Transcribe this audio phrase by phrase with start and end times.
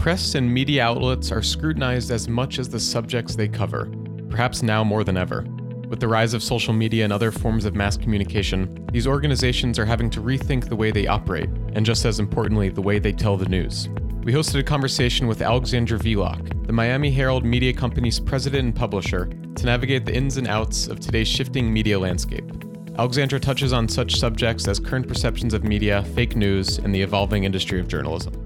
[0.00, 3.86] Press and media outlets are scrutinized as much as the subjects they cover,
[4.30, 5.44] perhaps now more than ever.
[5.88, 9.84] With the rise of social media and other forms of mass communication, these organizations are
[9.84, 13.36] having to rethink the way they operate, and just as importantly, the way they tell
[13.36, 13.90] the news.
[14.24, 19.26] We hosted a conversation with Alexandra Villoch, the Miami Herald Media Company's president and publisher,
[19.26, 22.50] to navigate the ins and outs of today's shifting media landscape.
[22.98, 27.44] Alexandra touches on such subjects as current perceptions of media, fake news, and the evolving
[27.44, 28.39] industry of journalism.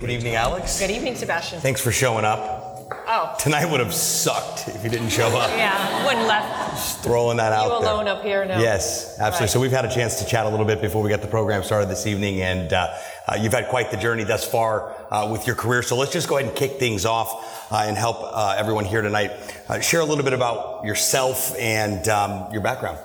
[0.00, 0.78] Good evening, Alex.
[0.78, 1.60] Good evening, Sebastian.
[1.60, 2.64] Thanks for showing up.
[3.10, 3.34] Oh.
[3.38, 5.50] Tonight would have sucked if you didn't show up.
[5.58, 7.92] Yeah, wouldn't left Just throwing that out you there.
[7.94, 8.60] alone up here now.
[8.60, 9.40] Yes, absolutely.
[9.40, 9.50] Right.
[9.50, 11.64] So we've had a chance to chat a little bit before we got the program
[11.64, 12.94] started this evening, and uh,
[13.26, 15.82] uh, you've had quite the journey thus far uh, with your career.
[15.82, 19.02] So let's just go ahead and kick things off uh, and help uh, everyone here
[19.02, 19.32] tonight
[19.68, 22.98] uh, share a little bit about yourself and um, your background.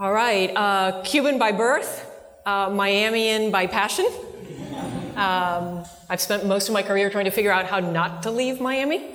[0.00, 0.50] All right.
[0.56, 2.06] Uh, Cuban by birth,
[2.46, 4.06] uh, Miamian by passion.
[5.16, 8.60] Um, I've spent most of my career trying to figure out how not to leave
[8.60, 9.10] Miami,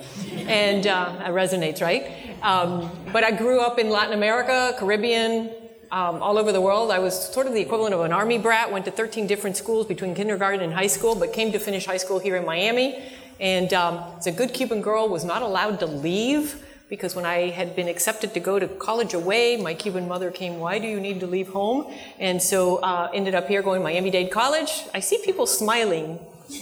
[0.46, 2.12] and uh, that resonates, right?
[2.42, 5.50] Um, but I grew up in Latin America, Caribbean,
[5.90, 6.92] um, all over the world.
[6.92, 8.70] I was sort of the equivalent of an army brat.
[8.70, 11.96] Went to 13 different schools between kindergarten and high school, but came to finish high
[11.96, 13.02] school here in Miami.
[13.40, 17.50] And um, as a good Cuban girl, was not allowed to leave because when I
[17.50, 21.00] had been accepted to go to college away, my Cuban mother came, Why do you
[21.00, 21.92] need to leave home?
[22.18, 24.84] And so uh, ended up here going to Miami Dade College.
[24.94, 26.18] I see people smiling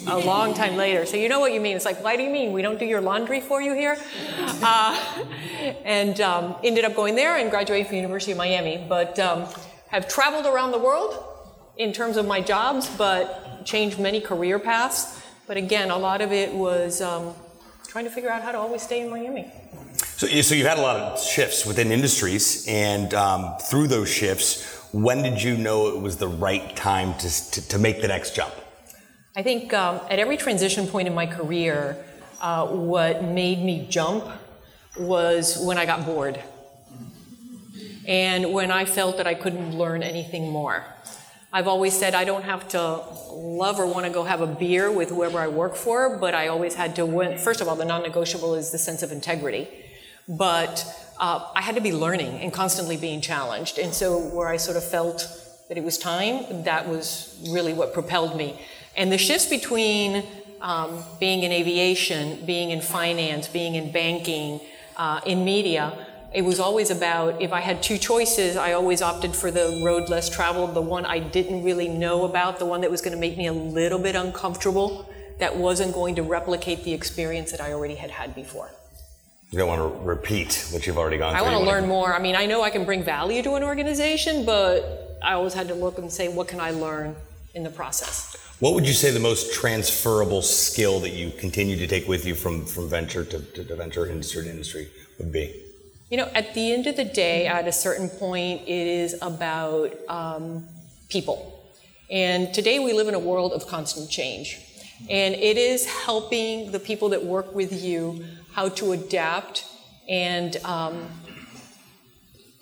[0.08, 1.06] a long time later.
[1.06, 1.76] So you know what you mean.
[1.76, 3.96] It's like, why do you mean we don't do your laundry for you here?
[4.62, 5.24] Uh,
[5.84, 8.84] and um, ended up going there and graduating from the University of Miami.
[8.88, 9.46] But um,
[9.88, 11.24] have traveled around the world
[11.76, 15.22] in terms of my jobs, but changed many career paths.
[15.46, 17.34] But again, a lot of it was um,
[17.86, 19.52] trying to figure out how to always stay in Miami.
[20.16, 24.64] So, so you've had a lot of shifts within industries, and um, through those shifts,
[24.90, 28.34] when did you know it was the right time to, to, to make the next
[28.34, 28.54] jump?
[29.36, 32.02] I think um, at every transition point in my career,
[32.40, 34.24] uh, what made me jump
[34.98, 36.40] was when I got bored.
[38.08, 40.82] And when I felt that I couldn't learn anything more.
[41.52, 43.02] I've always said I don't have to
[43.32, 46.48] love or want to go have a beer with whoever I work for, but I
[46.48, 47.36] always had to win.
[47.36, 49.68] First of all, the non negotiable is the sense of integrity.
[50.28, 50.84] But
[51.18, 53.78] uh, I had to be learning and constantly being challenged.
[53.78, 55.28] And so, where I sort of felt
[55.68, 58.60] that it was time, that was really what propelled me.
[58.96, 60.24] And the shifts between
[60.60, 64.60] um, being in aviation, being in finance, being in banking,
[64.96, 69.34] uh, in media, it was always about if I had two choices, I always opted
[69.34, 72.90] for the road less traveled, the one I didn't really know about, the one that
[72.90, 76.92] was going to make me a little bit uncomfortable, that wasn't going to replicate the
[76.92, 78.70] experience that I already had had before.
[79.50, 81.46] You don't want to repeat what you've already gone I through.
[81.46, 82.12] want You to learn more.
[82.12, 85.68] I mean, I know I can bring value to an organization, but I always had
[85.68, 87.14] to look and say, what can I learn
[87.54, 88.36] in the process?
[88.58, 92.34] What would you say the most transferable skill that you continue to take with you
[92.34, 95.62] from, from venture to, to, to venture industry to industry would be?
[96.10, 99.94] You know, at the end of the day, at a certain point, it is about
[100.08, 100.66] um,
[101.08, 101.70] people.
[102.10, 104.58] And today we live in a world of constant change.
[105.10, 108.24] And it is helping the people that work with you
[108.56, 109.66] how to adapt
[110.08, 111.06] and, um,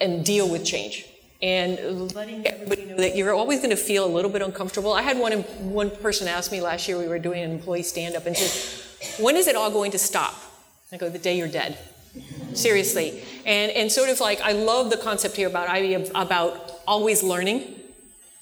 [0.00, 1.06] and deal with change.
[1.40, 4.92] And letting everybody know that you're always going to feel a little bit uncomfortable.
[4.92, 5.32] I had one,
[5.82, 9.22] one person ask me last year, we were doing an employee stand up, and said,
[9.22, 10.34] When is it all going to stop?
[10.90, 11.78] I go, The day you're dead
[12.54, 15.66] seriously and and sort of like i love the concept here about
[16.14, 17.74] about always learning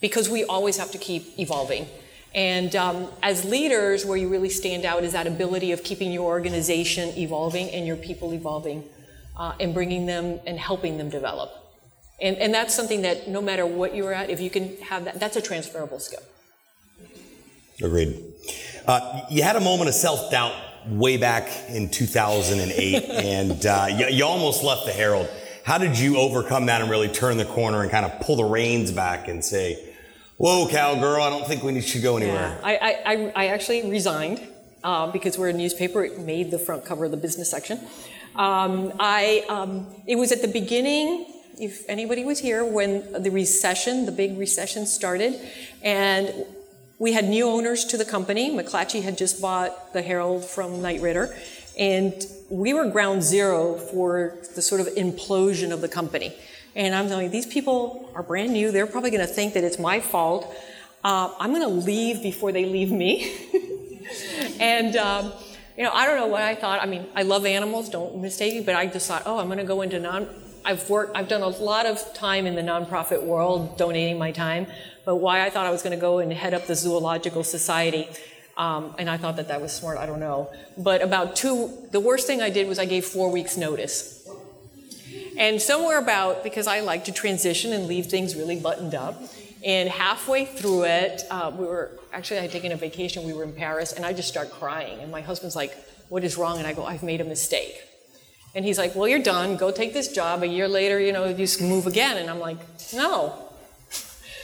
[0.03, 1.87] because we always have to keep evolving
[2.35, 6.27] and um, as leaders where you really stand out is that ability of keeping your
[6.27, 8.85] organization evolving and your people evolving
[9.37, 11.51] uh, and bringing them and helping them develop
[12.21, 15.19] and, and that's something that no matter what you're at if you can have that
[15.21, 16.23] that's a transferable skill
[17.83, 18.23] Agreed.
[18.87, 20.55] Uh, you had a moment of self doubt
[20.87, 25.29] way back in 2008, and uh, you, you almost left the Herald.
[25.65, 28.45] How did you overcome that and really turn the corner and kind of pull the
[28.45, 29.92] reins back and say,
[30.43, 32.59] Whoa, cowgirl, I don't think we should go anywhere?
[32.65, 34.45] Yeah, I, I, I actually resigned
[34.83, 36.03] uh, because we're a newspaper.
[36.03, 37.79] It made the front cover of the business section.
[38.35, 44.05] Um, I, um, it was at the beginning, if anybody was here, when the recession,
[44.05, 45.39] the big recession started,
[45.81, 46.45] and
[46.99, 48.51] we had new owners to the company.
[48.51, 51.37] McClatchy had just bought the Herald from Knight Ridder,
[51.79, 52.15] and
[52.51, 56.35] we were ground zero for the sort of implosion of the company.
[56.75, 58.71] And I'm you, these people are brand new.
[58.71, 60.53] They're probably going to think that it's my fault.
[61.05, 63.31] Uh, I'm going to leave before they leave me.
[64.61, 65.33] and um,
[65.77, 66.83] you know, I don't know what I thought.
[66.83, 67.91] I mean, I love animals.
[67.91, 68.63] Don't mistake me.
[68.63, 70.29] But I just thought, oh, I'm going to go into non.
[70.65, 71.17] I've worked.
[71.17, 74.67] I've done a lot of time in the nonprofit world, donating my time.
[75.05, 78.09] But why I thought I was going to go and head up the zoological society.
[78.57, 79.99] Um, and I thought that that was smart.
[79.99, 80.51] I don't know.
[80.77, 84.22] But about two, the worst thing I did was I gave four weeks' notice.
[85.39, 89.23] And somewhere about, because I like to transition and leave things really buttoned up,
[89.65, 93.45] and halfway through it, uh, we were actually, I had taken a vacation, we were
[93.45, 95.01] in Paris, and I just start crying.
[95.01, 95.77] And my husband's like,
[96.09, 96.59] What is wrong?
[96.59, 97.81] And I go, I've made a mistake.
[98.55, 99.57] And he's like, Well, you're done.
[99.57, 100.43] Go take this job.
[100.43, 102.19] A year later, you know, you move again.
[102.19, 102.59] And I'm like,
[102.93, 103.49] No.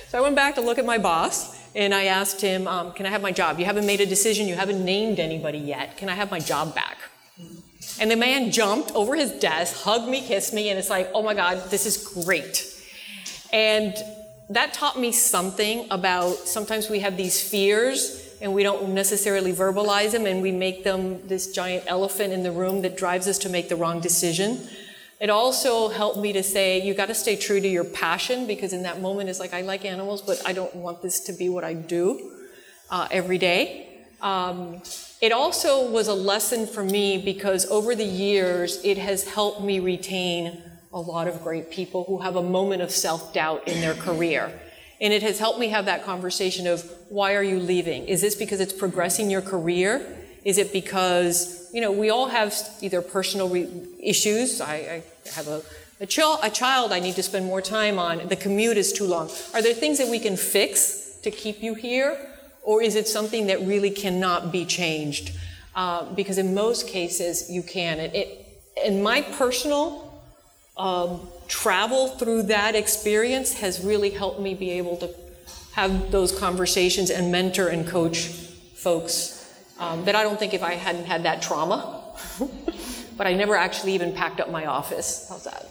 [0.08, 3.05] So I went back to look at my boss, and I asked him, um, Can
[3.05, 3.58] I have my job?
[3.58, 5.96] You haven't made a decision, you haven't named anybody yet.
[5.96, 6.98] Can I have my job back?
[8.00, 11.23] And the man jumped over his desk, hugged me, kissed me, and it's like, Oh
[11.23, 12.75] my God, this is great.
[13.52, 13.94] And
[14.50, 20.12] that taught me something about sometimes we have these fears and we don't necessarily verbalize
[20.12, 23.49] them and we make them this giant elephant in the room that drives us to
[23.49, 24.69] make the wrong decision.
[25.20, 28.73] It also helped me to say, you got to stay true to your passion because
[28.73, 31.49] in that moment it's like, I like animals, but I don't want this to be
[31.49, 32.32] what I do
[32.91, 33.88] uh, every day.
[34.20, 34.82] Um,
[35.20, 39.81] it also was a lesson for me because over the years it has helped me
[39.81, 40.62] retain
[40.93, 44.53] a lot of great people who have a moment of self doubt in their career.
[45.00, 48.06] And it has helped me have that conversation of why are you leaving?
[48.06, 50.05] Is this because it's progressing your career?
[50.44, 53.69] Is it because, you know, we all have either personal re-
[54.00, 54.61] issues.
[54.61, 55.62] I, I have a,
[56.00, 56.05] a,
[56.43, 58.29] a child I need to spend more time on.
[58.29, 59.31] The commute is too long.
[59.55, 62.28] Are there things that we can fix to keep you here?
[62.69, 65.32] Or is it something that really cannot be changed?
[65.75, 67.99] Uh, because in most cases, you can.
[67.99, 70.23] It, it, in my personal
[70.76, 75.09] um, travel through that experience has really helped me be able to
[75.73, 78.26] have those conversations and mentor and coach
[78.75, 82.03] folks um, that I don't think if I hadn't had that trauma,
[83.17, 85.25] but I never actually even packed up my office.
[85.31, 85.65] How's that?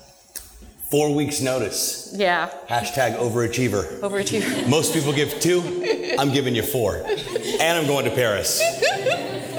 [0.89, 2.13] Four weeks notice.
[2.15, 2.49] Yeah.
[2.67, 3.99] Hashtag overachiever.
[3.99, 4.67] Overachiever.
[4.69, 5.96] Most people give two.
[6.17, 6.97] I'm giving you four.
[6.97, 8.61] And I'm going to Paris.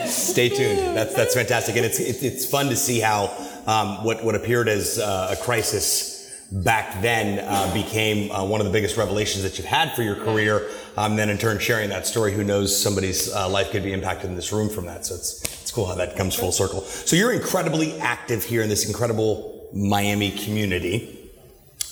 [0.06, 0.96] Stay tuned.
[0.96, 1.76] That's, that's fantastic.
[1.76, 3.32] And it's, it's fun to see how
[3.66, 6.16] um, what, what appeared as uh, a crisis
[6.50, 10.16] back then uh, became uh, one of the biggest revelations that you've had for your
[10.16, 10.70] career.
[10.96, 14.30] Um, then in turn, sharing that story, who knows somebody's uh, life could be impacted
[14.30, 15.04] in this room from that.
[15.04, 16.80] So it's, it's cool how that comes full circle.
[16.80, 21.30] So you're incredibly active here in this incredible Miami community.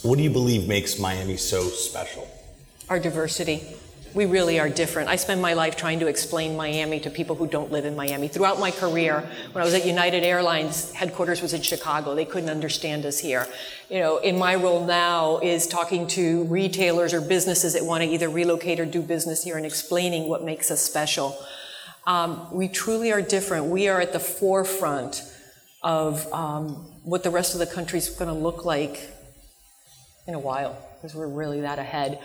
[0.03, 2.27] What do you believe makes Miami so special?
[2.89, 3.77] Our diversity.
[4.17, 5.11] We really are different.
[5.11, 8.29] I spend my life trying to explain Miami to people who don't live in Miami.
[8.29, 9.21] Throughout my career,
[9.53, 12.15] when I was at United Airlines, headquarters was in Chicago.
[12.15, 13.47] They couldn't understand us here.
[13.91, 18.09] You know, in my role now is talking to retailers or businesses that want to
[18.09, 21.37] either relocate or do business here and explaining what makes us special.
[22.07, 23.67] Um, we truly are different.
[23.67, 25.31] We are at the forefront
[25.83, 29.11] of um, what the rest of the country is going to look like
[30.27, 32.19] in a while because we're really that ahead.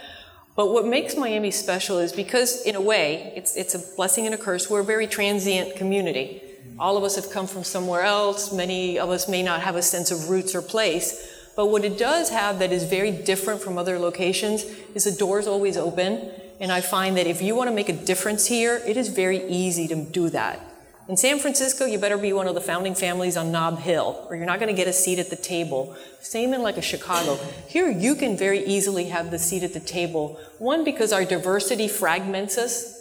[0.56, 4.36] But what makes Miami special is because, in a way, it's, it's a blessing and
[4.36, 4.70] a curse.
[4.70, 6.42] We're a very transient community.
[6.78, 8.52] All of us have come from somewhere else.
[8.52, 11.28] Many of us may not have a sense of roots or place.
[11.56, 14.64] But what it does have that is very different from other locations
[14.96, 16.32] is the door's always open.
[16.60, 19.48] And I find that if you want to make a difference here, it is very
[19.48, 20.60] easy to do that.
[21.08, 24.36] In San Francisco, you better be one of the founding families on Nob Hill, or
[24.36, 25.96] you're not going to get a seat at the table.
[26.22, 27.40] Same in like a Chicago.
[27.68, 30.40] Here, you can very easily have the seat at the table.
[30.60, 32.98] One, because our diversity fragments us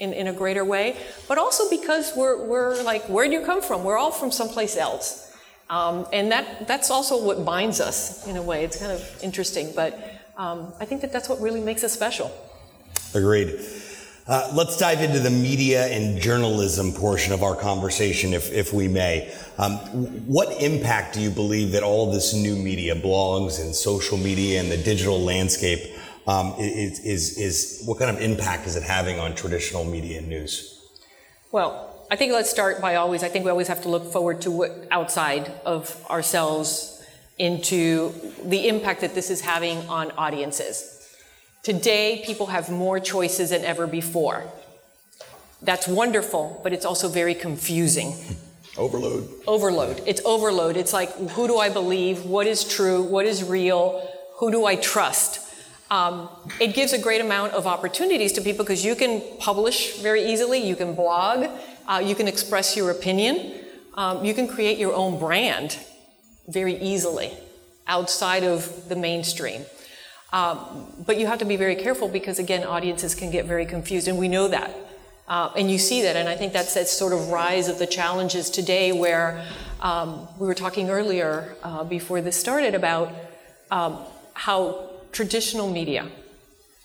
[0.00, 0.96] in, in a greater way,
[1.28, 3.84] but also because we're, we're like, where do you come from?
[3.84, 5.32] We're all from someplace else.
[5.70, 8.64] Um, and that, that's also what binds us in a way.
[8.64, 9.98] It's kind of interesting, but
[10.36, 12.32] um, I think that that's what really makes us special.
[13.14, 13.60] Agreed.
[14.26, 18.88] Uh, let's dive into the media and journalism portion of our conversation, if, if we
[18.88, 19.30] may.
[19.58, 19.76] Um,
[20.26, 24.70] what impact do you believe that all this new media, blogs and social media and
[24.70, 25.94] the digital landscape,
[26.26, 30.28] um, is, is, is, what kind of impact is it having on traditional media and
[30.28, 30.80] news?
[31.52, 34.40] Well, I think let's start by always, I think we always have to look forward
[34.42, 37.04] to what outside of ourselves
[37.36, 40.93] into the impact that this is having on audiences.
[41.64, 44.44] Today, people have more choices than ever before.
[45.62, 48.14] That's wonderful, but it's also very confusing.
[48.76, 49.30] Overload.
[49.46, 50.02] Overload.
[50.04, 50.76] It's overload.
[50.76, 52.24] It's like, who do I believe?
[52.24, 53.04] What is true?
[53.04, 54.04] What is real?
[54.38, 55.38] Who do I trust?
[55.92, 56.28] Um,
[56.60, 60.58] it gives a great amount of opportunities to people because you can publish very easily,
[60.58, 61.48] you can blog,
[61.86, 63.54] uh, you can express your opinion,
[63.94, 65.78] um, you can create your own brand
[66.48, 67.30] very easily
[67.86, 69.64] outside of the mainstream.
[70.34, 74.08] Um, but you have to be very careful because, again, audiences can get very confused,
[74.08, 74.74] and we know that.
[75.28, 77.86] Uh, and you see that, and I think that's that sort of rise of the
[77.86, 79.46] challenges today where
[79.80, 83.14] um, we were talking earlier uh, before this started about
[83.70, 84.00] um,
[84.34, 86.08] how traditional media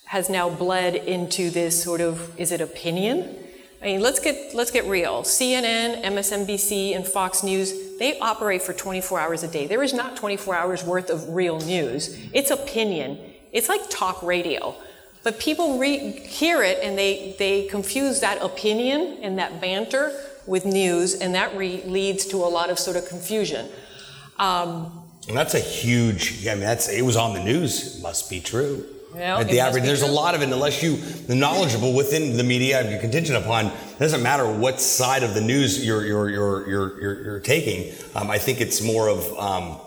[0.05, 3.35] has now bled into this sort of is it opinion?
[3.81, 5.23] I mean, let's get let's get real.
[5.23, 9.67] CNN, MSNBC, and Fox News they operate for 24 hours a day.
[9.67, 12.17] There is not 24 hours worth of real news.
[12.31, 13.19] It's opinion.
[13.51, 14.75] It's like talk radio.
[15.23, 20.11] But people re- hear it and they they confuse that opinion and that banter
[20.47, 23.67] with news, and that re- leads to a lot of sort of confusion.
[24.37, 26.47] Um, and that's a huge.
[26.47, 27.97] I mean, that's it was on the news.
[27.97, 28.85] It must be true.
[29.13, 30.09] Well, At the average, there's true.
[30.09, 30.49] a lot of it.
[30.51, 33.67] Unless you, the knowledgeable within the media, you're contingent upon.
[33.67, 37.93] It doesn't matter what side of the news you're you're you're you're, you're, you're taking.
[38.15, 39.79] Um, I think it's more of um,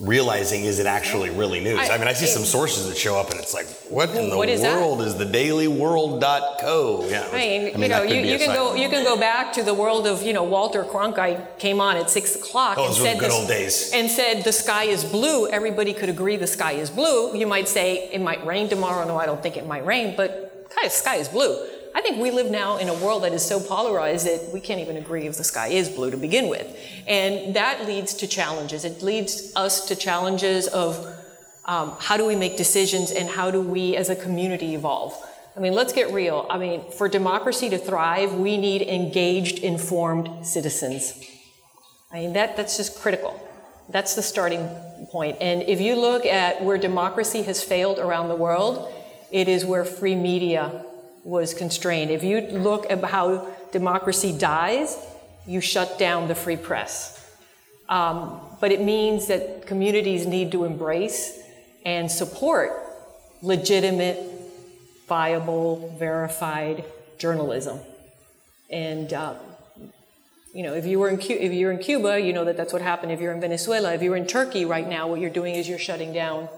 [0.00, 1.78] realizing is it actually really news.
[1.78, 4.30] I, I- mean, I see some sources that show up, and it's like, what in
[4.30, 7.06] the What is world is the dailyworld.co?
[7.08, 8.56] Yeah, I mean, you know, you, you can site.
[8.56, 11.96] go you can go back to the world of you know Walter Cronkite came on
[11.96, 13.92] at six o'clock Oh, and said good the- old days.
[13.92, 15.48] and said the sky is blue.
[15.48, 17.36] Everybody could agree the sky is blue.
[17.36, 19.06] You might say it might rain tomorrow.
[19.06, 21.66] No, I don't think it might rain, but sky is blue.
[21.94, 24.80] I think we live now in a world that is so polarized that we can't
[24.80, 28.84] even agree if the sky is blue to begin with, and that leads to challenges.
[28.84, 31.04] It leads us to challenges of
[31.64, 35.14] um, how do we make decisions and how do we as a community evolve?
[35.56, 36.46] I mean, let's get real.
[36.48, 41.12] I mean, for democracy to thrive, we need engaged, informed citizens.
[42.12, 43.38] I mean, that, that's just critical.
[43.88, 44.68] That's the starting
[45.10, 45.38] point.
[45.40, 48.92] And if you look at where democracy has failed around the world,
[49.32, 50.84] it is where free media
[51.24, 52.10] was constrained.
[52.10, 54.96] If you look at how democracy dies,
[55.46, 57.16] you shut down the free press.
[57.88, 61.38] Um, but it means that communities need to embrace
[61.84, 62.70] and support
[63.42, 64.18] legitimate,
[65.08, 66.84] viable, verified
[67.18, 67.80] journalism.
[68.70, 69.34] And uh,
[70.54, 72.72] you know, if you were in Cu- if you're in Cuba, you know that that's
[72.72, 73.12] what happened.
[73.12, 75.78] If you're in Venezuela, if you're in Turkey right now, what you're doing is you're
[75.78, 76.48] shutting down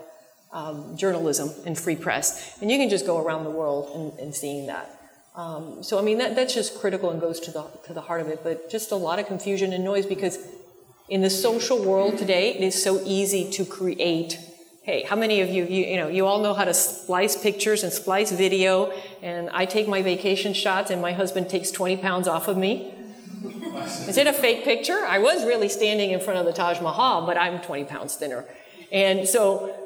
[0.52, 4.34] um, journalism and free press, and you can just go around the world and, and
[4.34, 4.88] seeing that.
[5.34, 8.20] Um, so I mean that that's just critical and goes to the to the heart
[8.20, 8.40] of it.
[8.42, 10.38] But just a lot of confusion and noise because
[11.08, 14.38] in the social world today, it is so easy to create.
[14.82, 17.84] Hey, how many of you, you, you know, you all know how to splice pictures
[17.84, 18.92] and splice video,
[19.22, 22.92] and I take my vacation shots, and my husband takes 20 pounds off of me.
[24.08, 25.04] Is it a fake picture?
[25.06, 28.44] I was really standing in front of the Taj Mahal, but I'm 20 pounds thinner.
[28.90, 29.81] And so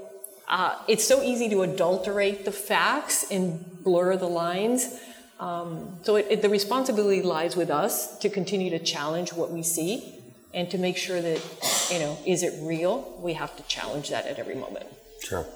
[0.48, 4.98] uh, it's so easy to adulterate the facts and blur the lines.
[5.40, 9.62] Um, so it, it, the responsibility lies with us to continue to challenge what we
[9.62, 10.14] see
[10.54, 13.18] and to make sure that, you know, is it real?
[13.20, 14.86] We have to challenge that at every moment.
[15.22, 15.46] Sure.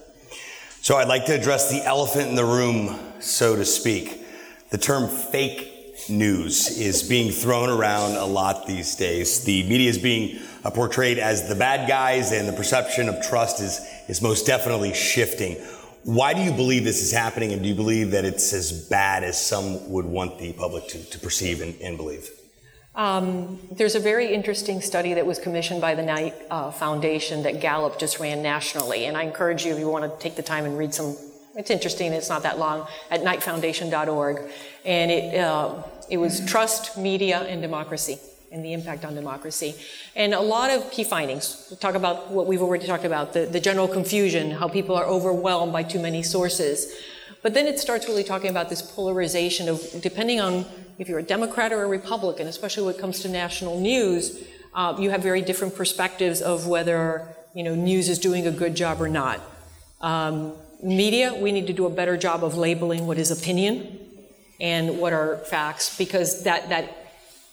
[0.83, 4.25] So I'd like to address the elephant in the room, so to speak.
[4.71, 5.70] The term fake
[6.09, 9.45] news is being thrown around a lot these days.
[9.45, 13.61] The media is being uh, portrayed as the bad guys, and the perception of trust
[13.61, 15.57] is, is most definitely shifting.
[16.04, 19.23] Why do you believe this is happening, and do you believe that it's as bad
[19.23, 22.30] as some would want the public to, to perceive and, and believe?
[22.95, 27.61] Um, there's a very interesting study that was commissioned by the Knight uh, Foundation that
[27.61, 30.64] Gallup just ran nationally, and I encourage you if you want to take the time
[30.64, 31.16] and read some.
[31.57, 32.12] It's interesting.
[32.12, 34.50] It's not that long at knightfoundation.org,
[34.85, 38.19] and it uh, it was trust, media, and democracy,
[38.52, 39.75] and the impact on democracy,
[40.14, 41.66] and a lot of key findings.
[41.69, 45.04] We'll talk about what we've already talked about: the, the general confusion, how people are
[45.04, 46.95] overwhelmed by too many sources.
[47.42, 50.66] But then it starts really talking about this polarization of depending on
[50.99, 54.95] if you're a Democrat or a Republican, especially when it comes to national news, uh,
[55.00, 59.00] you have very different perspectives of whether you know news is doing a good job
[59.02, 59.40] or not.
[60.00, 63.99] Um, media, we need to do a better job of labeling what is opinion
[64.61, 66.97] and what are facts, because that that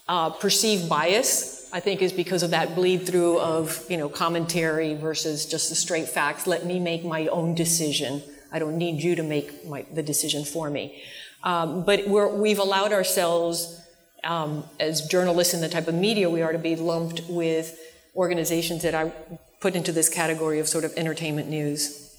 [0.08, 4.96] uh, perceived bias, I think, is because of that bleed through of you know commentary
[4.96, 6.48] versus just the straight facts.
[6.48, 8.22] Let me make my own decision.
[8.52, 11.04] I don't need you to make my, the decision for me.
[11.44, 13.80] Um, but we have allowed ourselves,
[14.24, 17.78] um, as journalists in the type of media we are, to be lumped with
[18.16, 19.12] organizations that I
[19.60, 22.16] put into this category of sort of entertainment news,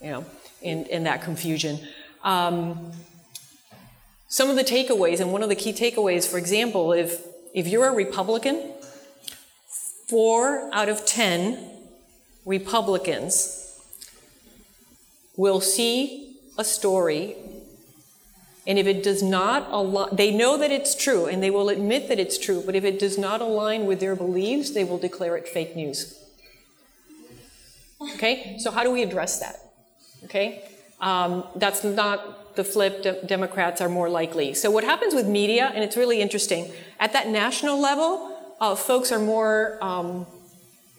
[0.00, 0.24] you know,
[0.62, 1.78] in, in that confusion.
[2.24, 2.92] Um,
[4.28, 7.24] some of the takeaways, and one of the key takeaways, for example, if,
[7.54, 8.72] if you're a Republican,
[10.06, 11.58] four out of 10
[12.44, 13.80] Republicans
[15.36, 17.36] will see a story
[18.68, 22.08] and if it does not align, they know that it's true and they will admit
[22.08, 25.38] that it's true, but if it does not align with their beliefs, they will declare
[25.38, 26.22] it fake news.
[28.14, 28.58] Okay?
[28.58, 29.67] So, how do we address that?
[30.24, 30.64] Okay?
[31.00, 33.02] Um, that's not the flip.
[33.02, 34.54] De- Democrats are more likely.
[34.54, 39.12] So, what happens with media, and it's really interesting, at that national level, uh, folks
[39.12, 40.26] are more um,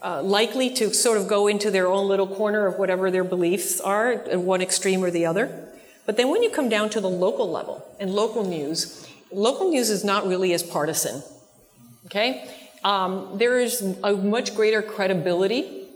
[0.02, 3.82] uh, likely to sort of go into their own little corner of whatever their beliefs
[3.82, 5.68] are, at one extreme or the other.
[6.06, 9.90] But then when you come down to the local level and local news, local news
[9.90, 11.22] is not really as partisan.
[12.06, 12.50] Okay?
[12.84, 15.88] Um, there is a much greater credibility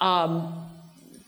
[0.00, 0.65] um,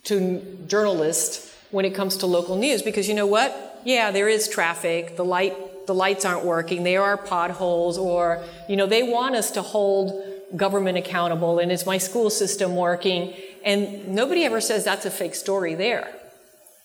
[0.05, 3.81] to journalists when it comes to local news because you know what?
[3.85, 5.17] Yeah, there is traffic.
[5.17, 6.83] The light, the lights aren't working.
[6.83, 10.23] There are potholes, or you know, they want us to hold
[10.57, 11.59] government accountable.
[11.59, 13.35] And is my school system working?
[13.65, 16.13] And nobody ever says that's a fake story there.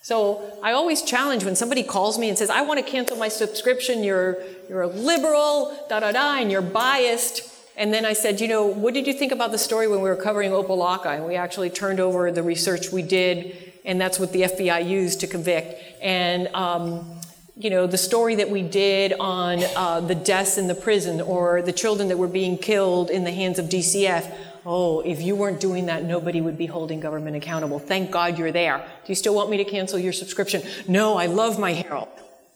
[0.01, 3.29] So I always challenge when somebody calls me and says, "I want to cancel my
[3.29, 4.03] subscription.
[4.03, 8.47] You're you're a liberal, da da da, and you're biased." And then I said, you
[8.47, 11.15] know, what did you think about the story when we were covering Opa-locka?
[11.15, 15.19] And we actually turned over the research we did, and that's what the FBI used
[15.21, 15.81] to convict.
[16.01, 17.19] And, um,
[17.57, 21.61] you know, the story that we did on uh, the deaths in the prison or
[21.63, 24.31] the children that were being killed in the hands of DCF.
[24.65, 27.79] Oh, if you weren't doing that, nobody would be holding government accountable.
[27.79, 28.77] Thank God you're there.
[28.77, 30.61] Do you still want me to cancel your subscription?
[30.87, 32.07] No, I love my Herald.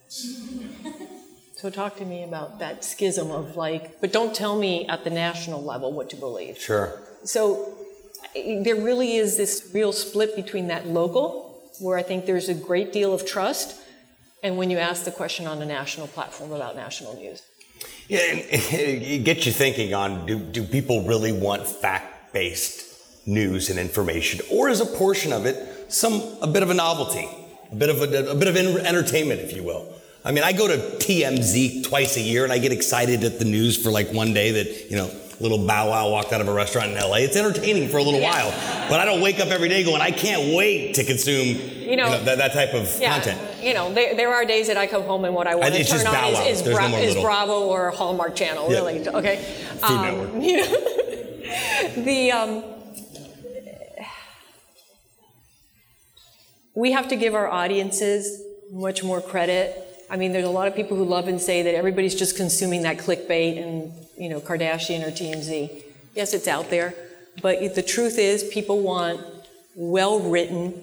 [1.58, 5.10] So talk to me about that schism of like, but don't tell me at the
[5.10, 6.60] national level what to believe.
[6.60, 7.02] Sure.
[7.24, 7.74] So
[8.36, 12.94] there really is this real split between that local, where I think there's a great
[12.94, 13.76] deal of trust,
[14.44, 17.42] and when you ask the question on a national platform about national news.
[18.08, 23.80] Yeah, it gets you thinking on do, do people really want fact based news and
[23.80, 27.28] information, or is a portion of it some a bit of a novelty,
[27.72, 29.97] a bit of a, a bit of entertainment, if you will?
[30.28, 33.46] I mean, I go to TMZ twice a year and I get excited at the
[33.46, 36.54] news for like one day that, you know, little Bow Wow walked out of a
[36.54, 37.20] restaurant in LA.
[37.20, 38.44] It's entertaining for a little yeah.
[38.44, 38.90] while.
[38.90, 42.08] But I don't wake up every day going, I can't wait to consume you know,
[42.08, 43.64] you know that, that, type of yeah, content.
[43.64, 45.84] You know, there, there, are days that I come home and what I want to
[45.86, 48.80] turn on is, is, Bra- no is Bravo or Hallmark Channel, yeah.
[48.80, 49.08] really.
[49.08, 49.38] Okay.
[49.38, 50.44] Food um, Network.
[50.44, 52.64] You know, the, um,
[56.76, 60.76] we have to give our audiences much more credit I mean, there's a lot of
[60.76, 65.06] people who love and say that everybody's just consuming that clickbait and, you know, Kardashian
[65.06, 65.84] or TMZ.
[66.16, 66.94] Yes, it's out there.
[67.42, 69.22] But the truth is, people want
[69.76, 70.82] well written,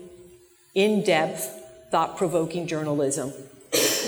[0.74, 1.46] in depth,
[1.90, 3.32] thought provoking journalism.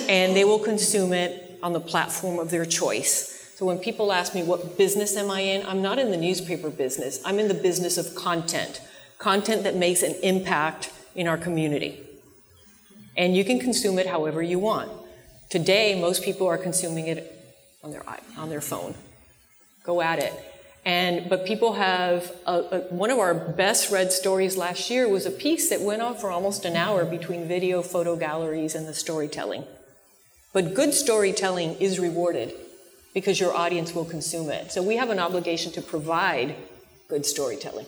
[0.08, 3.32] And they will consume it on the platform of their choice.
[3.56, 5.66] So when people ask me, what business am I in?
[5.66, 7.20] I'm not in the newspaper business.
[7.24, 8.82] I'm in the business of content,
[9.18, 12.02] content that makes an impact in our community.
[13.16, 14.90] And you can consume it however you want.
[15.48, 17.32] Today, most people are consuming it
[17.82, 18.02] on their
[18.36, 18.94] on their phone.
[19.84, 20.32] Go at it.
[20.84, 25.26] And but people have a, a, one of our best read stories last year was
[25.26, 28.94] a piece that went on for almost an hour between video, photo galleries, and the
[28.94, 29.64] storytelling.
[30.52, 32.54] But good storytelling is rewarded
[33.14, 34.72] because your audience will consume it.
[34.72, 36.54] So we have an obligation to provide
[37.08, 37.86] good storytelling.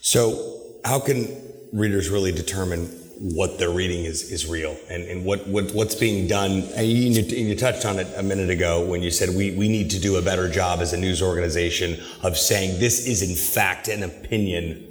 [0.00, 1.28] So how can
[1.72, 6.26] readers really determine what they're reading is, is real and, and what, what, what's being
[6.26, 6.62] done.
[6.74, 9.90] And you, you, touched on it a minute ago when you said we, we need
[9.92, 13.88] to do a better job as a news organization of saying this is in fact
[13.88, 14.86] an opinion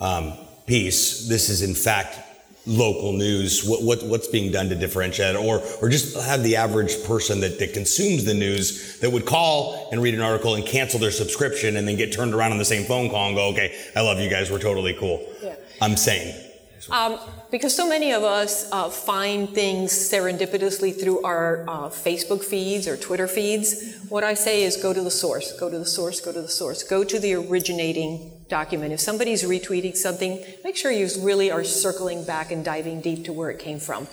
[0.00, 0.34] um,
[0.66, 1.28] piece.
[1.28, 2.18] This is in fact
[2.66, 3.64] local news.
[3.64, 7.58] What, what, what's being done to differentiate or, or just have the average person that,
[7.58, 11.76] that consumes the news that would call and read an article and cancel their subscription
[11.76, 14.20] and then get turned around on the same phone call and go, okay, I love
[14.20, 14.50] you guys.
[14.50, 15.26] We're totally cool.
[15.42, 15.56] Yeah.
[15.82, 16.43] I'm sane.
[16.90, 17.18] Um,
[17.50, 22.96] because so many of us uh, find things serendipitously through our uh, Facebook feeds or
[22.96, 26.32] Twitter feeds, what I say is go to the source, go to the source, go
[26.32, 28.92] to the source, go to the originating document.
[28.92, 33.32] If somebody's retweeting something, make sure you really are circling back and diving deep to
[33.32, 34.06] where it came from.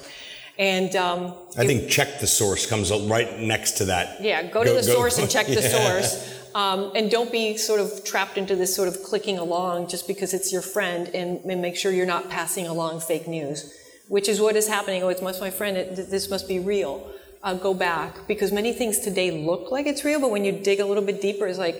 [0.58, 4.22] And um, I think check the source comes right next to that.
[4.22, 5.56] Yeah, go to the go, source and check yeah.
[5.56, 6.41] the source.
[6.54, 10.34] Um, and don't be sort of trapped into this sort of clicking along just because
[10.34, 13.74] it's your friend and, and, make sure you're not passing along fake news,
[14.10, 15.02] which is what is happening.
[15.02, 17.10] Oh, it's must my friend, it, this must be real.
[17.44, 20.80] Uh, go back because many things today look like it's real, but when you dig
[20.80, 21.78] a little bit deeper, it's like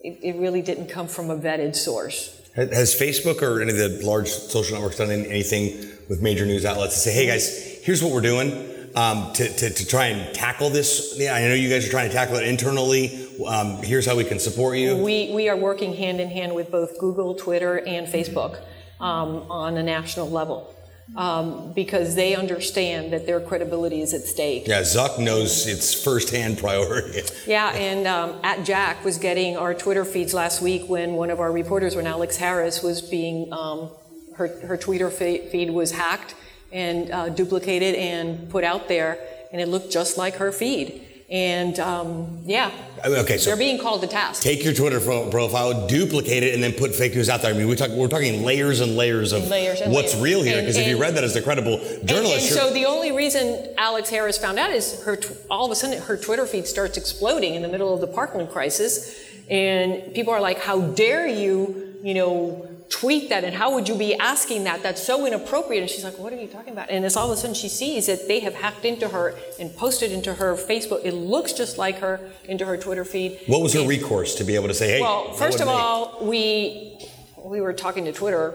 [0.00, 2.40] it, it really didn't come from a vetted source.
[2.54, 6.94] Has Facebook or any of the large social networks done anything with major news outlets
[6.94, 8.72] to say, hey guys, here's what we're doing?
[8.96, 11.14] um, to, to, to, try and tackle this?
[11.18, 13.25] Yeah, I know you guys are trying to tackle it internally.
[13.44, 14.96] Um, here's how we can support you.
[14.96, 18.60] We, we are working hand in hand with both Google, Twitter, and Facebook
[19.00, 20.72] um, on a national level.
[21.14, 24.66] Um, because they understand that their credibility is at stake.
[24.66, 27.22] Yeah, Zuck knows it's firsthand priority.
[27.46, 31.38] yeah, and um, at Jack was getting our Twitter feeds last week when one of
[31.38, 33.88] our reporters, when Alex Harris was being, um,
[34.34, 36.34] her, her Twitter feed was hacked
[36.72, 39.16] and uh, duplicated and put out there,
[39.52, 41.05] and it looked just like her feed.
[41.28, 42.70] And um, yeah,
[43.02, 44.42] I mean, okay, so they're being called to task.
[44.44, 47.52] take your Twitter profile, duplicate it, and then put fake news out there.
[47.52, 50.22] I mean, we talk, we're talking layers and layers of Layers and what's layers.
[50.22, 50.60] real here.
[50.60, 53.74] Because if you read that as a credible journalist, and you're- so the only reason
[53.76, 56.96] Alex Harris found out is her tw- all of a sudden her Twitter feed starts
[56.96, 59.12] exploding in the middle of the Parkland crisis,
[59.50, 63.42] and people are like, "How dare you, you know, tweet that?
[63.44, 64.82] And how would you be asking that?
[64.82, 67.36] That's so inappropriate." And she's like, "What are you talking about?" And it's all of
[67.36, 71.00] a sudden she sees that they have hacked into her and posted into her Facebook.
[71.04, 73.40] It looks just like her into her Twitter feed.
[73.46, 75.72] what was her And- recourse to be able to say, hey, well, first of me?
[75.72, 76.98] all, we
[77.42, 78.54] we were talking to Twitter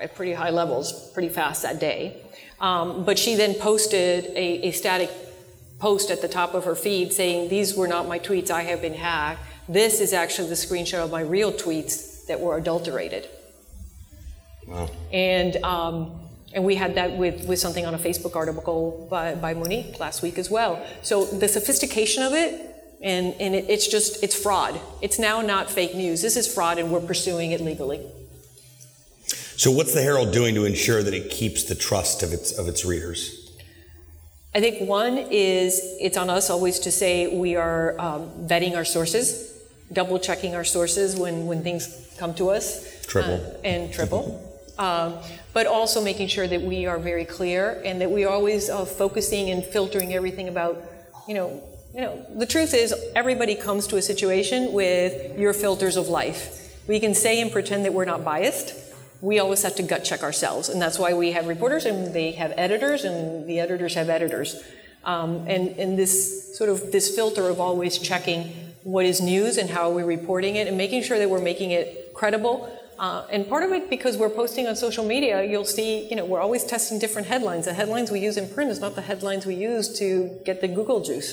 [0.00, 2.16] at pretty high levels, pretty fast that day.
[2.60, 5.10] Um, but she then posted a, a static
[5.78, 8.50] post at the top of her feed saying, "These were not my tweets.
[8.50, 9.40] I have been hacked.
[9.68, 13.28] This is actually the screenshot of my real tweets that were adulterated."
[14.70, 14.88] Wow.
[15.12, 16.20] And um,
[16.52, 20.22] and we had that with, with something on a Facebook article by, by Monique last
[20.22, 20.84] week as well.
[21.02, 24.80] So the sophistication of it, and, and it, it's just, it's fraud.
[25.00, 26.22] It's now not fake news.
[26.22, 28.04] This is fraud, and we're pursuing it legally.
[29.56, 32.66] So what's the Herald doing to ensure that it keeps the trust of its of
[32.66, 33.52] its readers?
[34.54, 38.86] I think one is it's on us always to say we are um, vetting our
[38.86, 39.52] sources,
[39.92, 43.04] double checking our sources when, when things come to us.
[43.06, 43.34] Triple.
[43.34, 44.49] uh, and triple.
[44.80, 45.18] Um,
[45.52, 48.86] but also making sure that we are very clear and that we are always uh,
[48.86, 50.82] focusing and filtering everything about,
[51.28, 51.62] you know,
[51.94, 56.74] you know, the truth is everybody comes to a situation with your filters of life.
[56.88, 58.72] We can say and pretend that we're not biased.
[59.20, 62.32] We always have to gut check ourselves, and that's why we have reporters and they
[62.32, 64.62] have editors, and the editors have editors.
[65.04, 68.44] Um, and, and this sort of this filter of always checking
[68.82, 71.72] what is news and how are we reporting it, and making sure that we're making
[71.72, 72.74] it credible.
[73.00, 76.26] Uh, and part of it because we're posting on social media, you'll see, you know,
[76.26, 77.64] we're always testing different headlines.
[77.64, 80.68] The headlines we use in print is not the headlines we use to get the
[80.68, 81.32] Google juice,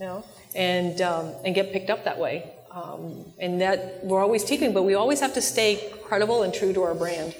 [0.00, 2.50] you know, and um, and get picked up that way.
[2.70, 6.72] Um, and that we're always teaching, but we always have to stay credible and true
[6.72, 7.34] to our brand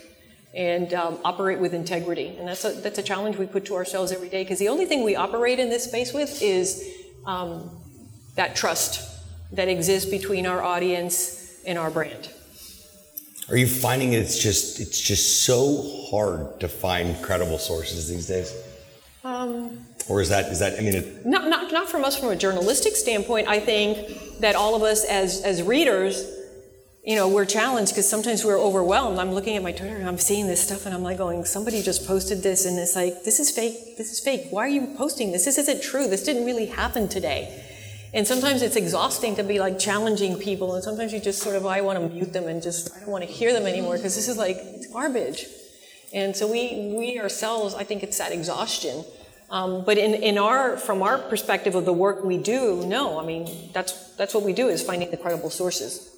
[0.55, 2.37] and um, operate with integrity.
[2.39, 4.85] And that's a, that's a challenge we put to ourselves every day because the only
[4.85, 6.87] thing we operate in this space with is
[7.25, 7.71] um,
[8.35, 9.01] that trust
[9.53, 12.29] that exists between our audience and our brand.
[13.49, 18.53] Are you finding it's just it's just so hard to find credible sources these days?
[19.23, 22.31] Um, Or is that is that I mean it, Not, not, not from us from
[22.31, 23.49] a journalistic standpoint.
[23.49, 26.29] I think that all of us as, as readers,
[27.05, 29.19] you know, we're challenged because sometimes we're overwhelmed.
[29.19, 31.83] I'm looking at my Twitter and I'm seeing this stuff and I'm like going, somebody
[31.83, 33.97] just posted this and it's like, this is fake.
[33.97, 34.49] This is fake.
[34.51, 35.45] Why are you posting this?
[35.45, 36.09] This isn't true.
[36.09, 37.63] This didn't really happen today.
[38.17, 40.75] And sometimes it's exhausting to be like challenging people.
[40.75, 43.11] And sometimes you just sort of, I want to mute them and just, I don't
[43.11, 45.45] want to hear them anymore because this is like, it's garbage.
[46.15, 49.05] And so we, we ourselves, I think it's that exhaustion.
[49.51, 53.27] Um, but in, in our, from our perspective of the work we do, no, I
[53.27, 56.17] mean, that's, that's what we do is finding the credible sources.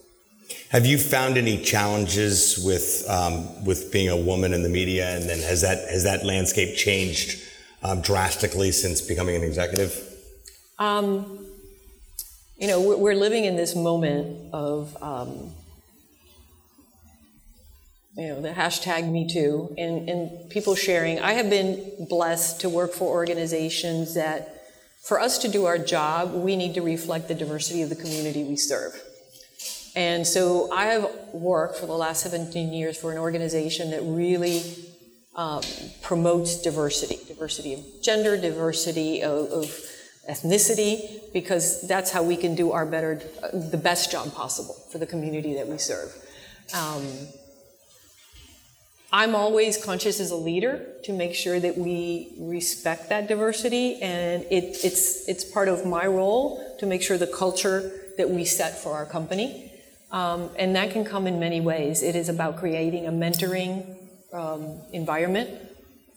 [0.70, 5.28] have you found any challenges with um, with being a woman in the media, and
[5.28, 7.42] then has that has that landscape changed
[7.82, 9.92] um, drastically since becoming an executive?
[10.78, 11.46] Um,
[12.58, 15.52] you know, we're, living in this moment of, um,
[18.16, 21.20] you know, the hashtag Me Too and, and people sharing.
[21.20, 24.64] I have been blessed to work for organizations that,
[25.04, 28.42] for us to do our job, we need to reflect the diversity of the community
[28.42, 29.00] we serve.
[29.94, 34.62] And so I have worked for the last 17 years for an organization that really
[35.36, 35.62] um,
[36.02, 39.80] promotes diversity diversity of gender, diversity of, of
[40.28, 43.20] ethnicity, because that's how we can do our better,
[43.52, 46.14] the best job possible for the community that we serve.
[46.74, 47.04] Um,
[49.10, 54.42] I'm always conscious as a leader to make sure that we respect that diversity, and
[54.50, 58.76] it, it's it's part of my role to make sure the culture that we set
[58.76, 59.72] for our company,
[60.12, 62.02] um, and that can come in many ways.
[62.02, 63.96] It is about creating a mentoring
[64.34, 65.48] um, environment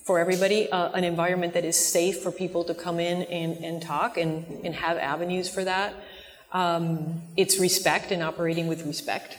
[0.04, 3.82] for everybody, uh, an environment that is safe for people to come in and, and
[3.82, 5.94] talk and, and have avenues for that.
[6.52, 9.38] Um, it's respect and operating with respect.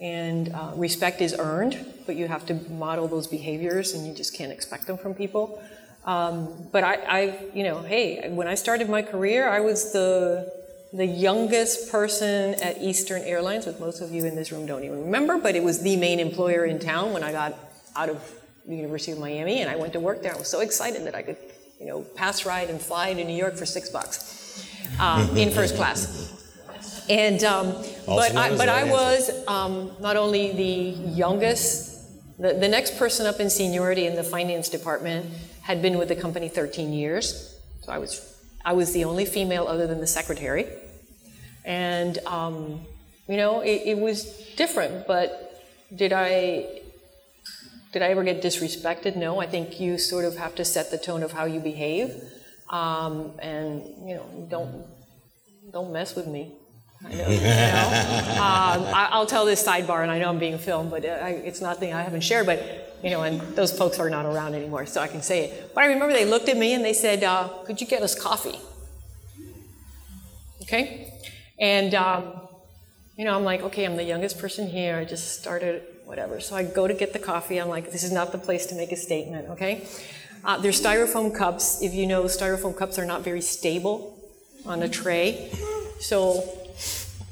[0.00, 4.34] And uh, respect is earned, but you have to model those behaviors and you just
[4.34, 5.62] can't expect them from people.
[6.04, 10.52] Um, but I, I, you know, hey, when I started my career, I was the,
[10.92, 15.04] the youngest person at Eastern Airlines, which most of you in this room don't even
[15.04, 17.54] remember, but it was the main employer in town when I got
[17.96, 20.34] out of the University of Miami and I went to work there.
[20.34, 21.36] I was so excited that I could,
[21.78, 24.66] you know, pass ride and fly to New York for six bucks
[24.98, 26.30] um, in first class.
[27.08, 27.72] And um,
[28.06, 33.40] but I, but I was um, not only the youngest, the, the next person up
[33.40, 35.26] in seniority in the finance department
[35.60, 39.66] had been with the company 13 years, so I was I was the only female
[39.66, 40.66] other than the secretary.
[41.64, 42.80] And, um,
[43.28, 44.24] you know, it, it was
[44.56, 45.62] different, but
[45.94, 46.80] did I
[47.94, 49.14] did I ever get disrespected?
[49.14, 49.40] No.
[49.40, 52.12] I think you sort of have to set the tone of how you behave,
[52.68, 54.84] um, and you know, don't
[55.72, 56.52] don't mess with me.
[57.04, 58.30] I know, you know?
[58.44, 61.60] Um, I, will tell this sidebar, and I know I'm being filmed, but I, it's
[61.60, 62.46] nothing I haven't shared.
[62.46, 65.72] But you know, and those folks are not around anymore, so I can say it.
[65.72, 68.20] But I remember they looked at me and they said, uh, "Could you get us
[68.20, 68.58] coffee?"
[70.62, 71.12] Okay,
[71.60, 72.40] and um,
[73.16, 74.96] you know, I'm like, okay, I'm the youngest person here.
[74.96, 76.40] I just started whatever.
[76.40, 77.58] So I go to get the coffee.
[77.58, 79.86] I'm like, this is not the place to make a statement, okay?
[80.44, 81.82] Uh, there's styrofoam cups.
[81.82, 84.18] If you know, styrofoam cups are not very stable
[84.66, 85.50] on a tray.
[86.00, 86.44] So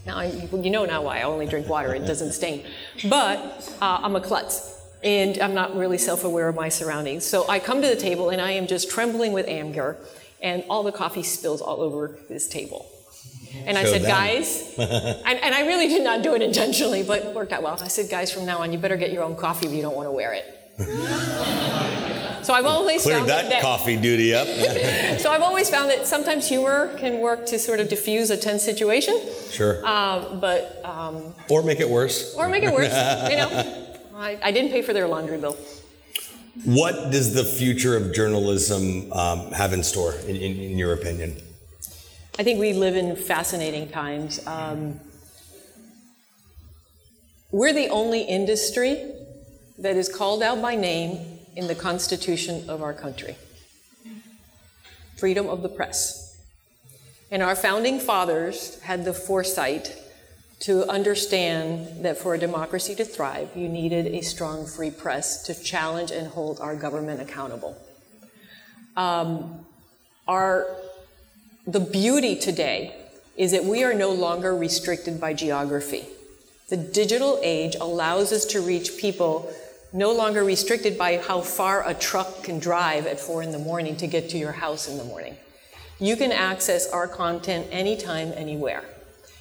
[0.07, 1.95] now I, you know now why I only drink water.
[1.95, 2.65] It doesn't stain.
[3.09, 3.39] But
[3.81, 4.71] uh, I'm a klutz.
[5.05, 7.27] And I'm not really self aware of my surroundings.
[7.27, 9.97] So I come to the table and I am just trembling with anger,
[10.41, 12.89] and all the coffee spills all over this table.
[13.67, 14.11] And I said, them.
[14.11, 17.79] guys, and, and, I really did not do it intentionally, but it worked out well.
[17.81, 19.95] I said, guys, from now on, you better get your own coffee if you don't
[19.95, 20.59] want to wear it.
[22.45, 24.47] so I've always cleared found that, that coffee duty up.
[25.21, 28.63] so I've always found that sometimes humor can work to sort of diffuse a tense
[28.65, 29.21] situation.
[29.51, 29.87] Sure.
[29.87, 32.35] Um, but um, or make it worse.
[32.35, 32.85] Or make it worse.
[33.31, 33.87] you know,
[34.17, 35.57] I, I, didn't pay for their laundry bill.
[36.65, 41.37] What does the future of journalism um, have in store, in, in, in your opinion?
[42.39, 44.45] I think we live in fascinating times.
[44.47, 44.99] Um,
[47.51, 49.13] we're the only industry
[49.79, 51.19] that is called out by name
[51.57, 53.37] in the Constitution of our country
[55.19, 56.37] freedom of the press.
[57.31, 59.97] And our founding fathers had the foresight
[60.61, 65.55] to understand that for a democracy to thrive, you needed a strong free press to
[65.55, 67.77] challenge and hold our government accountable.
[68.97, 69.65] Um,
[70.27, 70.67] our
[71.67, 72.95] the beauty today
[73.37, 76.05] is that we are no longer restricted by geography.
[76.69, 79.53] The digital age allows us to reach people
[79.93, 83.97] no longer restricted by how far a truck can drive at four in the morning
[83.97, 85.37] to get to your house in the morning.
[85.99, 88.85] You can access our content anytime, anywhere.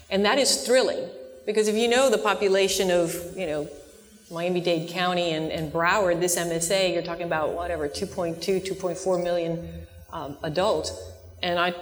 [0.09, 1.09] And that is thrilling
[1.45, 3.69] because if you know the population of, you know,
[4.29, 10.37] Miami-Dade County and, and Broward, this MSA, you're talking about whatever, 2.2, 2.4 million um,
[10.43, 10.91] adults.
[11.41, 11.73] And I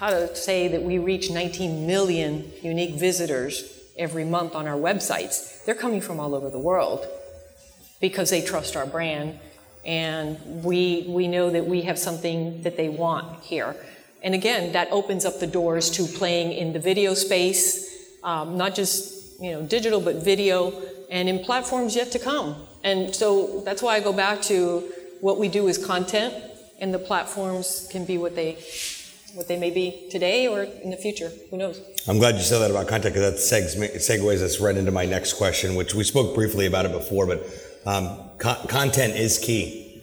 [0.00, 5.62] how to say that we reach 19 million unique visitors every month on our websites.
[5.66, 7.06] They're coming from all over the world
[8.00, 9.38] because they trust our brand
[9.84, 13.76] and we, we know that we have something that they want here.
[14.22, 18.74] And again, that opens up the doors to playing in the video space, um, not
[18.74, 20.72] just you know digital, but video,
[21.10, 22.56] and in platforms yet to come.
[22.84, 26.34] And so that's why I go back to what we do is content,
[26.78, 28.58] and the platforms can be what they
[29.34, 31.30] what they may be today or in the future.
[31.50, 31.80] Who knows?
[32.08, 35.34] I'm glad you said that about content because that segues us right into my next
[35.34, 37.46] question, which we spoke briefly about it before, but
[37.86, 40.02] um, co- content is key.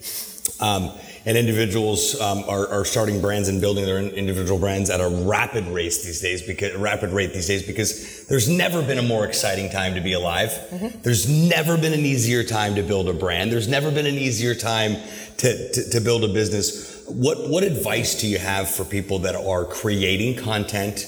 [0.59, 0.91] Um,
[1.27, 5.65] and individuals um, are, are, starting brands and building their individual brands at a rapid
[5.67, 9.69] race these days because rapid rate these days because there's never been a more exciting
[9.69, 10.49] time to be alive.
[10.49, 11.01] Mm-hmm.
[11.01, 13.51] There's never been an easier time to build a brand.
[13.51, 14.95] There's never been an easier time
[15.39, 19.35] to, to, to build a business what, what advice do you have for people that
[19.35, 21.05] are creating content,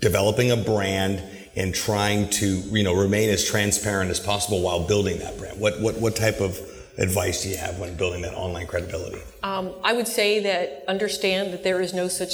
[0.00, 1.22] developing a brand,
[1.56, 5.60] and trying to you know remain as transparent as possible while building that brand?
[5.60, 6.58] What, what, what type of
[6.98, 9.20] advice do you have when building that online credibility?
[9.42, 12.32] Um, I would say that understand that there is no such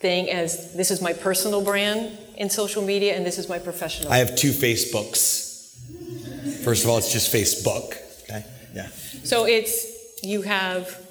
[0.00, 4.12] thing as this is my personal brand in social media and this is my professional.
[4.12, 5.42] I have two Facebooks.
[6.64, 7.96] First of all, it's just Facebook.
[8.24, 8.44] Okay.
[8.74, 8.88] Yeah.
[9.22, 11.03] So it's you have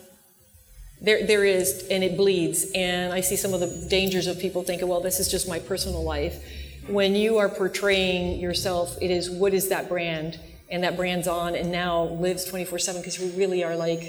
[1.03, 2.71] there, there is, and it bleeds.
[2.73, 5.59] And I see some of the dangers of people thinking, well, this is just my
[5.59, 6.41] personal life.
[6.87, 10.39] When you are portraying yourself, it is what is that brand?
[10.71, 14.01] And that brand's on and now lives 24 7 because we really are like,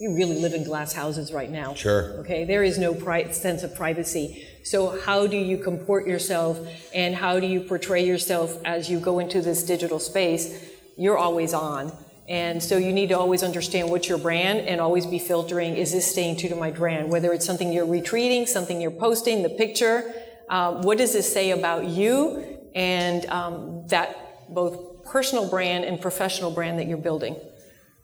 [0.00, 1.74] you really live in glass houses right now.
[1.74, 2.12] Sure.
[2.20, 4.46] Okay, there is no pri- sense of privacy.
[4.64, 6.58] So, how do you comport yourself
[6.94, 10.70] and how do you portray yourself as you go into this digital space?
[10.96, 11.92] You're always on.
[12.30, 15.90] And so you need to always understand what's your brand and always be filtering, is
[15.90, 17.10] this staying true to my brand?
[17.10, 20.14] Whether it's something you're retweeting, something you're posting, the picture,
[20.48, 26.52] uh, what does this say about you and um, that both personal brand and professional
[26.52, 27.34] brand that you're building?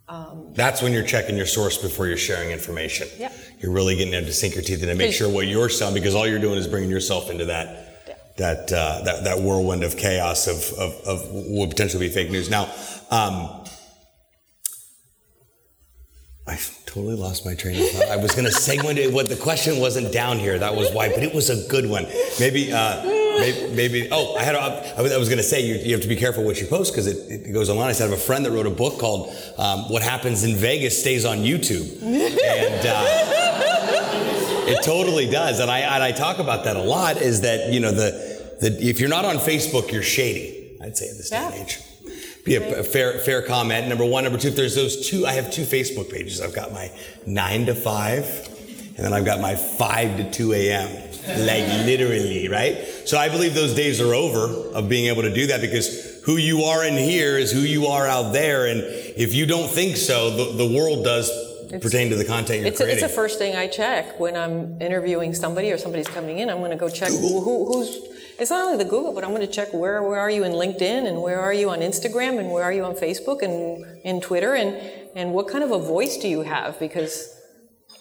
[0.09, 3.07] Um, That's when you're checking your source before you're sharing information.
[3.19, 3.33] Yeah.
[3.61, 6.17] You're really getting to sink your teeth in and make sure what you're selling, because
[6.17, 7.85] all you're doing is bringing yourself into that
[8.39, 12.51] that, uh, that, that whirlwind of chaos of, of, of what potentially be fake news.
[12.51, 12.71] Now,
[13.11, 13.65] um,
[16.47, 18.09] I totally lost my train of thought.
[18.09, 20.57] I was going to segue into what the question wasn't down here.
[20.57, 22.07] That was why, but it was a good one.
[22.39, 25.75] Maybe, uh, maybe, maybe, oh, I had, a, I was, was going to say you,
[25.75, 27.89] you, have to be careful what you post because it, it, goes online.
[27.89, 30.55] I said I have a friend that wrote a book called um, "What Happens in
[30.55, 32.87] Vegas Stays on YouTube," and.
[32.87, 33.43] Uh,
[34.69, 37.19] it totally does, and I and I talk about that a lot.
[37.19, 40.77] Is that you know the, the if you're not on Facebook, you're shady.
[40.83, 41.51] I'd say at this yeah.
[41.51, 41.86] day and age
[42.47, 43.89] be a, a, fair fair comment.
[43.89, 44.49] Number one, number two.
[44.49, 46.41] If there's those two, I have two Facebook pages.
[46.41, 46.91] I've got my
[47.27, 48.25] nine to five,
[48.97, 51.03] and then I've got my five to two a.m.
[51.27, 52.87] Like literally, right?
[53.05, 56.37] So I believe those days are over of being able to do that because who
[56.37, 59.97] you are in here is who you are out there, and if you don't think
[59.97, 61.29] so, the, the world does
[61.73, 63.03] it's, pertain to the content you're it's creating.
[63.03, 66.49] A, it's the first thing I check when I'm interviewing somebody or somebody's coming in.
[66.49, 69.31] I'm going to go check who, who, who's it's not only the Google, but I'm
[69.31, 72.39] going to check where, where are you in LinkedIn and where are you on Instagram
[72.39, 74.77] and where are you on Facebook and in Twitter and,
[75.15, 76.79] and what kind of a voice do you have?
[76.79, 77.35] Because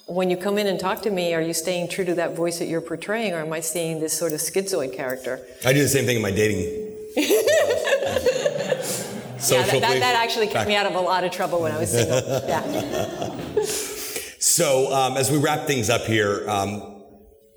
[0.07, 2.59] when you come in and talk to me, are you staying true to that voice
[2.59, 5.39] that you're portraying or am I seeing this sort of schizoid character?
[5.65, 6.91] I do the same thing in my dating.
[9.47, 11.77] Yeah, that, that, that, actually kept me out of a lot of trouble when I
[11.77, 12.17] was single.
[12.47, 13.63] Yeah.
[14.39, 16.94] So, um, as we wrap things up here, um,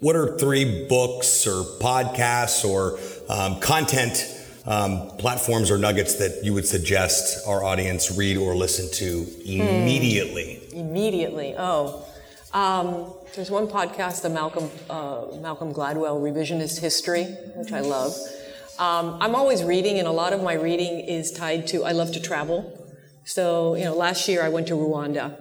[0.00, 4.34] what are three books or podcasts or um, content
[4.64, 10.56] um, platforms or nuggets that you would suggest our audience read or listen to immediately?
[10.70, 10.78] Hmm.
[10.78, 11.54] Immediately.
[11.58, 12.04] Oh.
[12.54, 17.24] Um, there's one podcast, the Malcolm, uh, Malcolm Gladwell Revisionist History,
[17.56, 18.16] which I love.
[18.78, 22.12] Um, I'm always reading, and a lot of my reading is tied to, I love
[22.12, 22.74] to travel.
[23.24, 25.36] So, you know, last year I went to Rwanda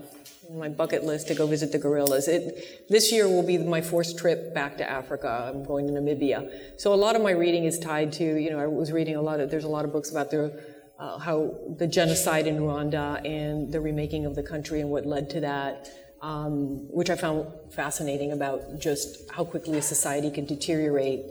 [0.52, 2.28] my bucket list to go visit the gorillas.
[2.28, 5.52] It, this year will be my fourth trip back to Africa.
[5.54, 6.80] I'm going to Namibia.
[6.80, 9.22] So a lot of my reading is tied to, you know, I was reading a
[9.22, 10.64] lot of, there's a lot of books about the,
[11.00, 15.30] uh, how the genocide in Rwanda and the remaking of the country and what led
[15.32, 15.90] to that,
[16.22, 21.26] um, which I found fascinating about just how quickly a society can deteriorate.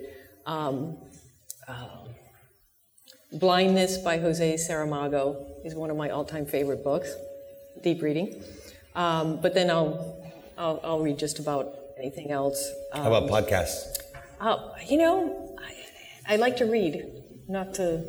[0.47, 0.99] Um,
[1.67, 1.89] uh,
[3.33, 7.13] Blindness by Jose Saramago is one of my all-time favorite books.
[7.83, 8.43] Deep reading.
[8.97, 10.19] Um, but then I'll,
[10.57, 12.73] I'll, I'll read just about anything else.
[12.93, 13.99] Um, How about podcasts?
[14.41, 15.57] Uh, you know,
[16.27, 17.05] I, I like to read,
[17.47, 18.05] not to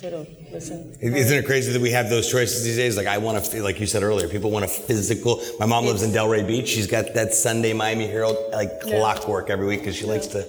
[0.00, 0.96] sort of listen.
[1.00, 2.96] Isn't it crazy that we have those choices these days?
[2.96, 5.40] Like I want to like you said earlier, people want a physical.
[5.58, 6.68] My mom lives in Delray Beach.
[6.68, 10.46] She's got that Sunday Miami Herald like clockwork every week because she likes to.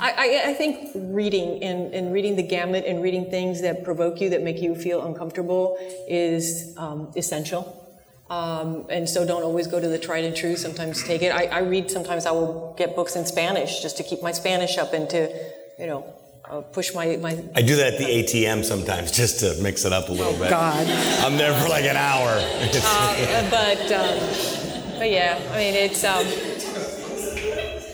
[0.00, 4.28] I, I, think reading and, and, reading the gamut and reading things that provoke you,
[4.30, 5.76] that make you feel uncomfortable,
[6.08, 7.85] is um, essential.
[8.28, 10.56] Um, and so don't always go to the tried and true.
[10.56, 11.28] Sometimes take it.
[11.28, 11.90] I, I, read.
[11.90, 15.32] Sometimes I will get books in Spanish just to keep my Spanish up and to,
[15.78, 16.12] you know,
[16.50, 17.42] uh, push my, my.
[17.54, 20.38] I do that at the ATM sometimes just to mix it up a little oh,
[20.38, 20.50] bit.
[20.50, 20.86] God.
[21.24, 22.30] I'm there for like an hour.
[22.30, 26.02] uh, but, um, but yeah, I mean it's.
[26.02, 26.26] Um,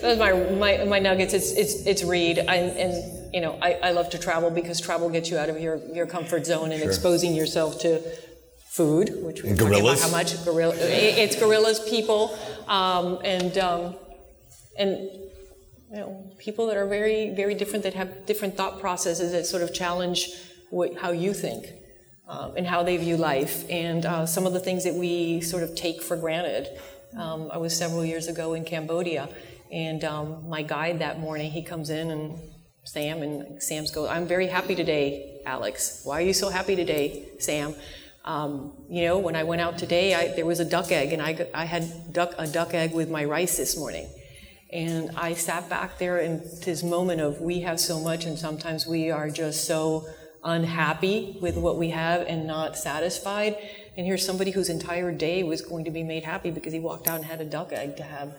[0.02, 1.32] those my, my, my nuggets.
[1.32, 5.08] It's it's it's read and, and you know I, I love to travel because travel
[5.08, 6.88] gets you out of your, your comfort zone and sure.
[6.88, 8.02] exposing yourself to
[8.72, 10.02] food, which we're gorillas.
[10.02, 10.74] how much gorilla.
[10.78, 13.96] It's gorillas, people, um, and um,
[14.78, 14.98] and
[15.90, 19.62] you know people that are very very different that have different thought processes that sort
[19.62, 20.30] of challenge
[20.70, 21.66] what, how you think.
[22.28, 25.64] Um, and how they view life, and uh, some of the things that we sort
[25.64, 26.68] of take for granted.
[27.18, 29.28] Um, I was several years ago in Cambodia,
[29.70, 32.38] and um, my guide that morning, he comes in and
[32.84, 36.02] Sam, and Sam's go, I'm very happy today, Alex.
[36.04, 37.74] Why are you so happy today, Sam?
[38.24, 41.20] Um, you know, when I went out today, I, there was a duck egg, and
[41.20, 44.08] I, I had duck, a duck egg with my rice this morning.
[44.72, 48.86] And I sat back there in this moment of we have so much, and sometimes
[48.86, 50.06] we are just so
[50.44, 53.56] unhappy with what we have and not satisfied.
[53.96, 57.06] And here's somebody whose entire day was going to be made happy because he walked
[57.08, 58.34] out and had a duck egg to have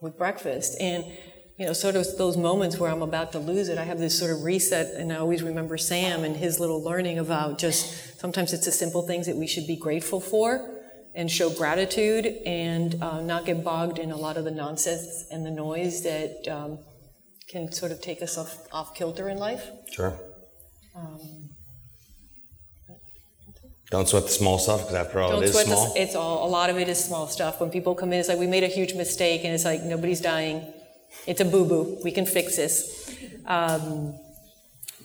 [0.00, 0.76] with breakfast.
[0.80, 1.04] And
[1.56, 4.18] you know, sort of those moments where I'm about to lose it, I have this
[4.18, 8.52] sort of reset, and I always remember Sam and his little learning about just sometimes
[8.52, 10.68] it's the simple things that we should be grateful for
[11.14, 15.46] and show gratitude and uh, not get bogged in a lot of the nonsense and
[15.46, 16.78] the noise that um,
[17.46, 19.70] can sort of take us off, off kilter in life.
[19.92, 20.18] Sure.
[20.96, 21.50] Um,
[23.90, 25.94] don't sweat the small stuff because after all, it is small.
[25.94, 27.60] The, it's all a lot of it is small stuff.
[27.60, 30.20] When people come in, it's like we made a huge mistake, and it's like nobody's
[30.20, 30.64] dying
[31.26, 32.00] it's a boo boo.
[32.04, 33.16] We can fix this.
[33.46, 34.14] Um,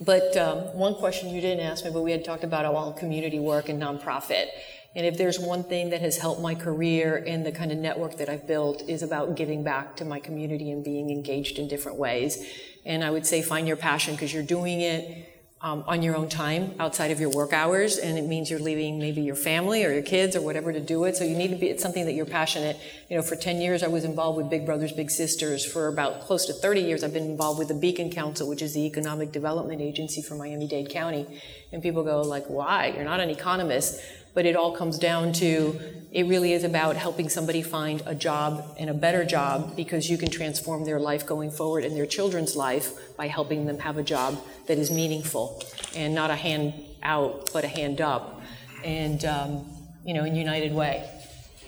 [0.02, 3.40] but um, one question you didn't ask me, but we had talked about all community
[3.40, 4.48] work and nonprofit.
[4.96, 8.18] And if there's one thing that has helped my career and the kind of network
[8.18, 11.98] that I've built is about giving back to my community and being engaged in different
[11.98, 12.44] ways.
[12.86, 16.30] And I would say find your passion because you're doing it um, on your own
[16.30, 19.92] time outside of your work hours, and it means you're leaving maybe your family or
[19.92, 21.18] your kids or whatever to do it.
[21.18, 22.80] So you need to be, it's something that you're passionate.
[23.10, 25.66] You know, for 10 years I was involved with Big Brothers Big Sisters.
[25.66, 28.74] For about close to 30 years I've been involved with the Beacon Council, which is
[28.74, 31.26] the economic development agency for Miami-Dade County.
[31.74, 32.94] And people go like, why?
[32.96, 34.02] You're not an economist.
[34.34, 35.80] But it all comes down to
[36.12, 40.18] it really is about helping somebody find a job and a better job because you
[40.18, 44.04] can transform their life going forward and their children's life by helping them have a
[44.04, 45.64] job that is meaningful
[45.96, 46.74] and not a hand
[47.04, 48.42] out but a hand up.
[48.84, 49.66] And um,
[50.04, 51.08] you know in united way.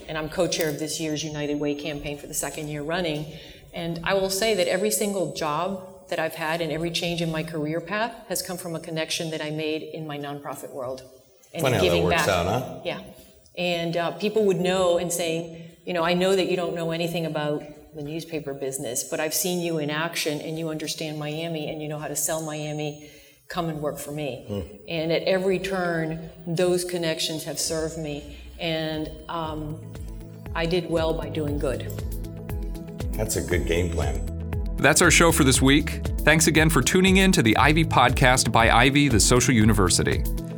[0.07, 3.26] And i'm co-chair of this year's united way campaign for the second year running.
[3.74, 7.32] And i will say that every single job that i've had and every change in
[7.32, 11.03] my career path has come from a connection that i made in my nonprofit world
[11.54, 12.45] and Funny giving how that works back.
[12.47, 13.02] out huh yeah
[13.58, 16.91] and uh, people would know and saying, you know, I know that you don't know
[16.91, 17.64] anything about
[17.95, 21.89] the newspaper business, but I've seen you in action and you understand Miami and you
[21.89, 23.10] know how to sell Miami.
[23.49, 24.45] Come and work for me.
[24.49, 24.80] Mm.
[24.88, 28.38] And at every turn, those connections have served me.
[28.60, 29.82] And um,
[30.56, 31.91] I did well by doing good.
[33.12, 34.26] That's a good game plan.
[34.78, 36.02] That's our show for this week.
[36.20, 40.24] Thanks again for tuning in to the Ivy Podcast by Ivy, the Social University.